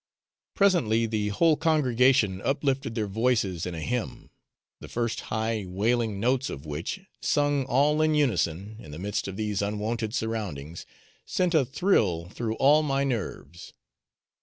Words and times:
Presently 0.55 1.05
the 1.05 1.27
whole 1.27 1.55
congregation 1.55 2.41
uplifted 2.41 2.95
their 2.95 3.05
voices 3.05 3.67
in 3.67 3.75
a 3.75 3.81
hymn, 3.81 4.31
the 4.79 4.87
first 4.87 5.21
high 5.29 5.63
wailing 5.67 6.19
notes 6.19 6.49
of 6.49 6.65
which 6.65 7.01
sung 7.21 7.65
all 7.65 8.01
in 8.01 8.15
unison, 8.15 8.77
in 8.79 8.89
the 8.89 8.97
midst 8.97 9.27
of 9.27 9.37
these 9.37 9.61
unwonted 9.61 10.15
surroundings 10.15 10.87
sent 11.23 11.53
a 11.53 11.63
thrill 11.65 12.29
through 12.29 12.55
all 12.55 12.81
my 12.81 13.03
nerves. 13.03 13.73